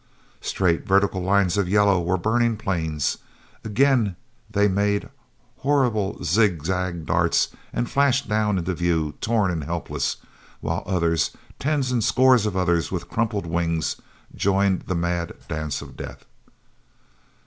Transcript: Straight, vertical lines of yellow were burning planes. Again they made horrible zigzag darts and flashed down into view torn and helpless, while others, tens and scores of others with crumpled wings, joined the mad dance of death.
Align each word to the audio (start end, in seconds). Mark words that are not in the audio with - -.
Straight, 0.41 0.87
vertical 0.87 1.21
lines 1.21 1.57
of 1.57 1.69
yellow 1.69 2.01
were 2.01 2.17
burning 2.17 2.57
planes. 2.57 3.19
Again 3.63 4.15
they 4.49 4.67
made 4.67 5.09
horrible 5.57 6.23
zigzag 6.23 7.05
darts 7.05 7.49
and 7.71 7.87
flashed 7.87 8.27
down 8.27 8.57
into 8.57 8.73
view 8.73 9.13
torn 9.21 9.51
and 9.51 9.63
helpless, 9.63 10.17
while 10.59 10.81
others, 10.87 11.37
tens 11.59 11.91
and 11.91 12.03
scores 12.03 12.47
of 12.47 12.57
others 12.57 12.91
with 12.91 13.09
crumpled 13.09 13.45
wings, 13.45 13.97
joined 14.33 14.81
the 14.87 14.95
mad 14.95 15.33
dance 15.47 15.83
of 15.83 15.95
death. 15.95 16.25